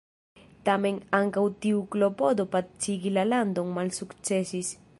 Tamen 0.69 0.95
ankaŭ 1.17 1.43
tiu 1.65 1.83
klopodo 1.95 2.45
pacigi 2.55 3.13
la 3.19 3.27
landon 3.35 3.71
malsukcesis. 3.77 4.73